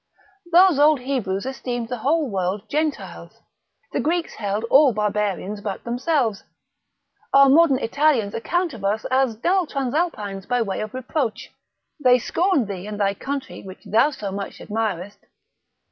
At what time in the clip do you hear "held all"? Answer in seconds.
4.33-4.91